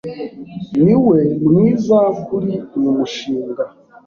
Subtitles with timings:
[0.83, 3.63] Niwe mwiza kuri uyu mushinga.